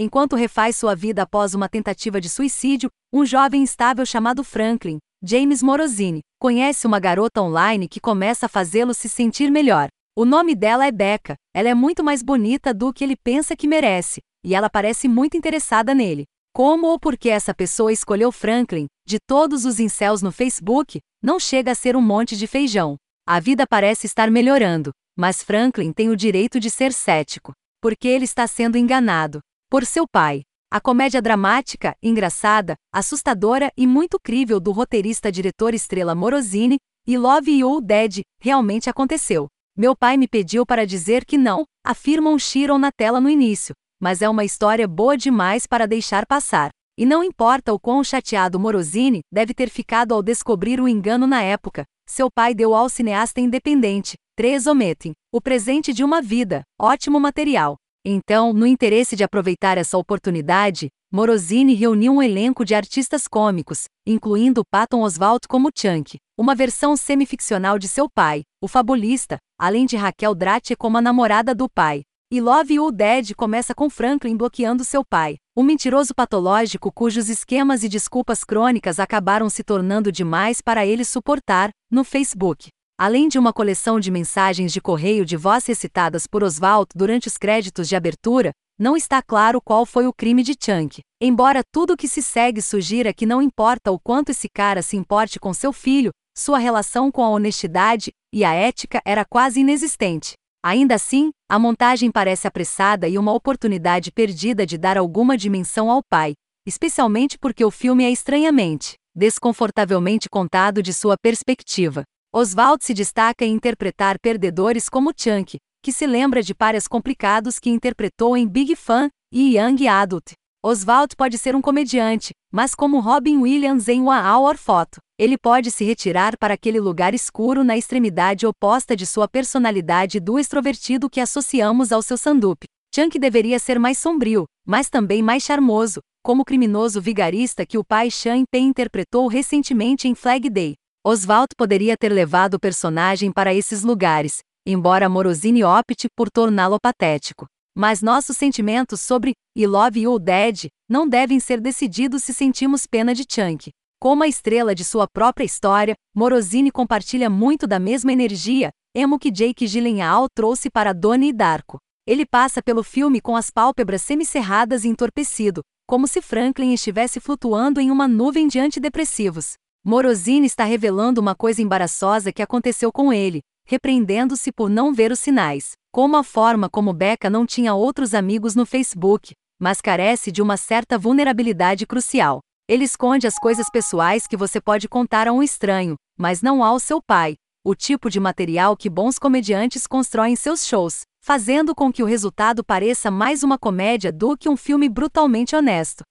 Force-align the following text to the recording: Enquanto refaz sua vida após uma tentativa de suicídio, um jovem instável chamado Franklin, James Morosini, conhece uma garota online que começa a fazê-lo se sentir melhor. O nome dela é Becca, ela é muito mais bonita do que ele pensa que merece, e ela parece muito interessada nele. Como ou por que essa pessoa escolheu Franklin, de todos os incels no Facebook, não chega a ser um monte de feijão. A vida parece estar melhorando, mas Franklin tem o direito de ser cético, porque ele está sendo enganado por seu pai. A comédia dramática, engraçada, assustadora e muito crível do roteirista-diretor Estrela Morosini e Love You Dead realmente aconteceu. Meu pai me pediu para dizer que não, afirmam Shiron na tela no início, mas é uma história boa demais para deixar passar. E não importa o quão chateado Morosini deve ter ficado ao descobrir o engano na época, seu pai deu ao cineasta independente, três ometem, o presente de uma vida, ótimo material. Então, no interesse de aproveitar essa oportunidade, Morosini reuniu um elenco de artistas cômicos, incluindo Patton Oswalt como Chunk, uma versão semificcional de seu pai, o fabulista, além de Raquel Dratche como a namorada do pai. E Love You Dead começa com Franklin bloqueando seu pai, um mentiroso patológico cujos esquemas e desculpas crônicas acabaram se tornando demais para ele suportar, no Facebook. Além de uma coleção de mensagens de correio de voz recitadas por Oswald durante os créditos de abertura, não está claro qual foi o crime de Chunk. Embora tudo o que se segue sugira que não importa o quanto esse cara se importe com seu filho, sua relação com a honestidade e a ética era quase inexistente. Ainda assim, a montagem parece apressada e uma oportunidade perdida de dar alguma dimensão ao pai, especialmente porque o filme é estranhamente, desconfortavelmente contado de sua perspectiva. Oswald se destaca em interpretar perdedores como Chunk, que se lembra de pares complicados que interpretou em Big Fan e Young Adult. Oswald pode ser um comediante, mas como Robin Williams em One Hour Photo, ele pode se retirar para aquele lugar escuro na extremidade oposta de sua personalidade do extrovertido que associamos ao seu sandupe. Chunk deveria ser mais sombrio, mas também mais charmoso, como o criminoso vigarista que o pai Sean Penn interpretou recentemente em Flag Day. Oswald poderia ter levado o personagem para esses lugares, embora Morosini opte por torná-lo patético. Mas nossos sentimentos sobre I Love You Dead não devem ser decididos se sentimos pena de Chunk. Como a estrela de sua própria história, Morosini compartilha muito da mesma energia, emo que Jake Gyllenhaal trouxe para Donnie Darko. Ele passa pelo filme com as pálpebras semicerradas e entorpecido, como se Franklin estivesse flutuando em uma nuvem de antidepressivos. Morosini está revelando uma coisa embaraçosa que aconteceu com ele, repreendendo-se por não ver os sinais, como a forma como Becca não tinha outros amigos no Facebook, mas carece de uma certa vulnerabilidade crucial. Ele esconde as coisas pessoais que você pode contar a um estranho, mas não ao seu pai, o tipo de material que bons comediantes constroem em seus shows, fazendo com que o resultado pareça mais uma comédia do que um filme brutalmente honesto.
Enquanto 0.00 0.36
refaz 0.36 0.76
sua 0.76 0.94
vida 0.94 1.22
após 1.24 1.54
uma 1.54 1.68
tentativa 1.68 2.20
de 2.20 2.28
suicídio, 2.28 2.88
um 3.12 3.26
jovem 3.26 3.62
instável 3.62 4.06
chamado 4.06 4.44
Franklin, 4.44 4.98
James 5.20 5.60
Morosini, 5.60 6.20
conhece 6.40 6.86
uma 6.86 7.00
garota 7.00 7.42
online 7.42 7.88
que 7.88 7.98
começa 7.98 8.46
a 8.46 8.48
fazê-lo 8.48 8.94
se 8.94 9.08
sentir 9.08 9.50
melhor. 9.50 9.88
O 10.16 10.24
nome 10.24 10.54
dela 10.54 10.86
é 10.86 10.92
Becca, 10.92 11.34
ela 11.52 11.68
é 11.68 11.74
muito 11.74 12.04
mais 12.04 12.22
bonita 12.22 12.72
do 12.72 12.92
que 12.92 13.02
ele 13.02 13.16
pensa 13.16 13.56
que 13.56 13.66
merece, 13.66 14.20
e 14.44 14.54
ela 14.54 14.70
parece 14.70 15.08
muito 15.08 15.36
interessada 15.36 15.92
nele. 15.92 16.26
Como 16.54 16.86
ou 16.86 16.96
por 16.96 17.18
que 17.18 17.28
essa 17.28 17.52
pessoa 17.52 17.92
escolheu 17.92 18.30
Franklin, 18.30 18.86
de 19.04 19.18
todos 19.26 19.64
os 19.64 19.80
incels 19.80 20.22
no 20.22 20.30
Facebook, 20.30 21.00
não 21.20 21.40
chega 21.40 21.72
a 21.72 21.74
ser 21.74 21.96
um 21.96 22.00
monte 22.00 22.36
de 22.36 22.46
feijão. 22.46 22.94
A 23.26 23.40
vida 23.40 23.66
parece 23.66 24.06
estar 24.06 24.30
melhorando, 24.30 24.92
mas 25.16 25.42
Franklin 25.42 25.92
tem 25.92 26.08
o 26.08 26.16
direito 26.16 26.60
de 26.60 26.70
ser 26.70 26.92
cético, 26.92 27.52
porque 27.80 28.06
ele 28.06 28.26
está 28.26 28.46
sendo 28.46 28.78
enganado 28.78 29.40
por 29.68 29.84
seu 29.84 30.06
pai. 30.06 30.42
A 30.70 30.80
comédia 30.80 31.22
dramática, 31.22 31.94
engraçada, 32.02 32.74
assustadora 32.92 33.70
e 33.76 33.86
muito 33.86 34.18
crível 34.18 34.60
do 34.60 34.70
roteirista-diretor 34.70 35.74
Estrela 35.74 36.14
Morosini 36.14 36.76
e 37.06 37.16
Love 37.16 37.58
You 37.58 37.80
Dead 37.80 38.20
realmente 38.40 38.90
aconteceu. 38.90 39.46
Meu 39.76 39.96
pai 39.96 40.16
me 40.16 40.28
pediu 40.28 40.66
para 40.66 40.86
dizer 40.86 41.24
que 41.24 41.38
não, 41.38 41.64
afirmam 41.84 42.38
Shiron 42.38 42.78
na 42.78 42.90
tela 42.90 43.20
no 43.20 43.30
início, 43.30 43.74
mas 44.00 44.20
é 44.20 44.28
uma 44.28 44.44
história 44.44 44.86
boa 44.86 45.16
demais 45.16 45.66
para 45.66 45.86
deixar 45.86 46.26
passar. 46.26 46.70
E 46.98 47.06
não 47.06 47.22
importa 47.22 47.72
o 47.72 47.78
quão 47.78 48.02
chateado 48.02 48.58
Morosini 48.58 49.20
deve 49.32 49.54
ter 49.54 49.70
ficado 49.70 50.12
ao 50.12 50.22
descobrir 50.22 50.80
o 50.80 50.88
engano 50.88 51.26
na 51.26 51.42
época, 51.42 51.84
seu 52.06 52.28
pai 52.30 52.54
deu 52.54 52.74
ao 52.74 52.88
cineasta 52.88 53.40
independente, 53.40 54.16
três 54.36 54.66
ometem, 54.66 55.12
o 55.32 55.40
presente 55.40 55.92
de 55.92 56.02
uma 56.02 56.20
vida, 56.20 56.62
ótimo 56.78 57.20
material. 57.20 57.76
Então, 58.04 58.52
no 58.52 58.66
interesse 58.66 59.16
de 59.16 59.24
aproveitar 59.24 59.76
essa 59.76 59.98
oportunidade, 59.98 60.88
Morosini 61.10 61.74
reuniu 61.74 62.12
um 62.12 62.22
elenco 62.22 62.64
de 62.64 62.74
artistas 62.74 63.26
cômicos, 63.26 63.84
incluindo 64.06 64.62
Patton 64.70 65.02
Oswalt 65.02 65.46
como 65.48 65.70
Chunk, 65.74 66.18
uma 66.38 66.54
versão 66.54 66.96
semificcional 66.96 67.78
de 67.78 67.88
seu 67.88 68.08
pai, 68.08 68.42
o 68.62 68.68
fabulista, 68.68 69.38
além 69.58 69.86
de 69.86 69.96
Raquel 69.96 70.34
Dratche 70.34 70.76
como 70.76 70.98
a 70.98 71.02
namorada 71.02 71.54
do 71.54 71.68
pai. 71.68 72.02
E 72.30 72.42
Love 72.42 72.74
You 72.74 72.92
Dead 72.92 73.34
começa 73.34 73.74
com 73.74 73.88
Franklin 73.88 74.36
bloqueando 74.36 74.84
seu 74.84 75.02
pai, 75.02 75.36
um 75.56 75.62
mentiroso 75.62 76.14
patológico 76.14 76.92
cujos 76.92 77.30
esquemas 77.30 77.82
e 77.82 77.88
desculpas 77.88 78.44
crônicas 78.44 79.00
acabaram 79.00 79.48
se 79.48 79.64
tornando 79.64 80.12
demais 80.12 80.60
para 80.60 80.86
ele 80.86 81.06
suportar, 81.06 81.70
no 81.90 82.04
Facebook. 82.04 82.68
Além 83.00 83.28
de 83.28 83.38
uma 83.38 83.52
coleção 83.52 84.00
de 84.00 84.10
mensagens 84.10 84.72
de 84.72 84.80
correio 84.80 85.24
de 85.24 85.36
voz 85.36 85.64
recitadas 85.64 86.26
por 86.26 86.42
Oswald 86.42 86.88
durante 86.96 87.28
os 87.28 87.36
créditos 87.38 87.88
de 87.88 87.94
abertura, 87.94 88.50
não 88.76 88.96
está 88.96 89.22
claro 89.22 89.60
qual 89.62 89.86
foi 89.86 90.08
o 90.08 90.12
crime 90.12 90.42
de 90.42 90.56
Chunk. 90.60 90.98
Embora 91.22 91.62
tudo 91.72 91.92
o 91.92 91.96
que 91.96 92.08
se 92.08 92.20
segue 92.20 92.60
sugira 92.60 93.14
que 93.14 93.24
não 93.24 93.40
importa 93.40 93.92
o 93.92 94.00
quanto 94.00 94.30
esse 94.30 94.48
cara 94.48 94.82
se 94.82 94.96
importe 94.96 95.38
com 95.38 95.54
seu 95.54 95.72
filho, 95.72 96.10
sua 96.36 96.58
relação 96.58 97.08
com 97.08 97.22
a 97.22 97.28
honestidade 97.28 98.10
e 98.34 98.44
a 98.44 98.52
ética 98.52 99.00
era 99.04 99.24
quase 99.24 99.60
inexistente. 99.60 100.32
Ainda 100.60 100.96
assim, 100.96 101.30
a 101.48 101.56
montagem 101.56 102.10
parece 102.10 102.48
apressada 102.48 103.08
e 103.08 103.16
uma 103.16 103.32
oportunidade 103.32 104.10
perdida 104.10 104.66
de 104.66 104.76
dar 104.76 104.98
alguma 104.98 105.36
dimensão 105.36 105.88
ao 105.88 106.02
pai, 106.02 106.32
especialmente 106.66 107.38
porque 107.38 107.64
o 107.64 107.70
filme 107.70 108.02
é 108.02 108.10
estranhamente, 108.10 108.94
desconfortavelmente 109.14 110.28
contado 110.28 110.82
de 110.82 110.92
sua 110.92 111.14
perspectiva. 111.16 112.02
Oswald 112.38 112.84
se 112.84 112.94
destaca 112.94 113.44
em 113.44 113.52
interpretar 113.52 114.16
perdedores 114.20 114.88
como 114.88 115.12
Chunk, 115.12 115.58
que 115.82 115.90
se 115.90 116.06
lembra 116.06 116.40
de 116.40 116.54
pares 116.54 116.86
complicados 116.86 117.58
que 117.58 117.68
interpretou 117.68 118.36
em 118.36 118.46
Big 118.46 118.76
Fan 118.76 119.08
e 119.32 119.58
Young 119.58 119.88
Adult. 119.88 120.34
Oswald 120.64 121.16
pode 121.16 121.36
ser 121.36 121.56
um 121.56 121.60
comediante, 121.60 122.30
mas 122.52 122.76
como 122.76 123.00
Robin 123.00 123.38
Williams 123.38 123.88
em 123.88 124.02
One 124.02 124.24
Hour 124.24 124.56
Photo, 124.56 125.00
ele 125.18 125.36
pode 125.36 125.72
se 125.72 125.84
retirar 125.84 126.38
para 126.38 126.54
aquele 126.54 126.78
lugar 126.78 127.12
escuro 127.12 127.64
na 127.64 127.76
extremidade 127.76 128.46
oposta 128.46 128.94
de 128.94 129.04
sua 129.04 129.26
personalidade 129.26 130.20
do 130.20 130.38
extrovertido 130.38 131.10
que 131.10 131.20
associamos 131.20 131.90
ao 131.90 132.02
seu 132.02 132.16
sandupe. 132.16 132.68
Chunk 132.94 133.18
deveria 133.18 133.58
ser 133.58 133.80
mais 133.80 133.98
sombrio, 133.98 134.44
mas 134.64 134.88
também 134.88 135.24
mais 135.24 135.42
charmoso, 135.42 135.98
como 136.22 136.42
o 136.42 136.44
criminoso 136.44 137.00
vigarista 137.00 137.66
que 137.66 137.78
o 137.78 137.82
pai 137.82 138.12
Sean 138.12 138.44
Penn 138.48 138.68
interpretou 138.68 139.26
recentemente 139.26 140.06
em 140.06 140.14
Flag 140.14 140.48
Day. 140.48 140.76
Oswald 141.10 141.48
poderia 141.56 141.96
ter 141.96 142.12
levado 142.12 142.54
o 142.54 142.60
personagem 142.60 143.32
para 143.32 143.54
esses 143.54 143.82
lugares, 143.82 144.40
embora 144.66 145.08
Morosini 145.08 145.64
opte 145.64 146.06
por 146.14 146.30
torná-lo 146.30 146.76
patético. 146.78 147.46
Mas 147.74 148.02
nossos 148.02 148.36
sentimentos 148.36 149.00
sobre 149.00 149.32
I 149.56 149.66
Love 149.66 150.00
You 150.00 150.18
Dead 150.18 150.66
não 150.86 151.08
devem 151.08 151.40
ser 151.40 151.62
decididos 151.62 152.24
se 152.24 152.34
sentimos 152.34 152.86
pena 152.86 153.14
de 153.14 153.24
Chunk. 153.26 153.70
Como 153.98 154.22
a 154.22 154.28
estrela 154.28 154.74
de 154.74 154.84
sua 154.84 155.08
própria 155.08 155.46
história, 155.46 155.94
Morosini 156.14 156.70
compartilha 156.70 157.30
muito 157.30 157.66
da 157.66 157.78
mesma 157.78 158.12
energia, 158.12 158.68
emo 158.94 159.18
que 159.18 159.30
Jake 159.30 159.66
Gyllenhaal 159.66 160.26
trouxe 160.28 160.68
para 160.68 160.92
Donnie 160.92 161.32
Darko. 161.32 161.78
Ele 162.06 162.26
passa 162.26 162.60
pelo 162.62 162.82
filme 162.82 163.18
com 163.18 163.34
as 163.34 163.48
pálpebras 163.48 164.02
semicerradas 164.02 164.84
e 164.84 164.88
entorpecido, 164.88 165.62
como 165.86 166.06
se 166.06 166.20
Franklin 166.20 166.74
estivesse 166.74 167.18
flutuando 167.18 167.80
em 167.80 167.90
uma 167.90 168.06
nuvem 168.06 168.46
de 168.46 168.58
antidepressivos. 168.58 169.54
Morosini 169.88 170.46
está 170.46 170.64
revelando 170.64 171.18
uma 171.18 171.34
coisa 171.34 171.62
embaraçosa 171.62 172.30
que 172.30 172.42
aconteceu 172.42 172.92
com 172.92 173.10
ele, 173.10 173.40
repreendendo-se 173.66 174.52
por 174.52 174.68
não 174.68 174.92
ver 174.92 175.10
os 175.10 175.18
sinais, 175.18 175.70
como 175.90 176.18
a 176.18 176.22
forma 176.22 176.68
como 176.68 176.92
Becca 176.92 177.30
não 177.30 177.46
tinha 177.46 177.72
outros 177.72 178.12
amigos 178.12 178.54
no 178.54 178.66
Facebook, 178.66 179.32
mas 179.58 179.80
carece 179.80 180.30
de 180.30 180.42
uma 180.42 180.58
certa 180.58 180.98
vulnerabilidade 180.98 181.86
crucial. 181.86 182.40
Ele 182.68 182.84
esconde 182.84 183.26
as 183.26 183.36
coisas 183.36 183.70
pessoais 183.70 184.26
que 184.26 184.36
você 184.36 184.60
pode 184.60 184.86
contar 184.90 185.26
a 185.26 185.32
um 185.32 185.42
estranho, 185.42 185.94
mas 186.18 186.42
não 186.42 186.62
ao 186.62 186.78
seu 186.78 187.00
pai, 187.00 187.36
o 187.64 187.74
tipo 187.74 188.10
de 188.10 188.20
material 188.20 188.76
que 188.76 188.90
bons 188.90 189.18
comediantes 189.18 189.86
constroem 189.86 190.34
em 190.34 190.36
seus 190.36 190.66
shows, 190.66 191.00
fazendo 191.24 191.74
com 191.74 191.90
que 191.90 192.02
o 192.02 192.06
resultado 192.06 192.62
pareça 192.62 193.10
mais 193.10 193.42
uma 193.42 193.56
comédia 193.56 194.12
do 194.12 194.36
que 194.36 194.50
um 194.50 194.56
filme 194.56 194.86
brutalmente 194.86 195.56
honesto. 195.56 196.04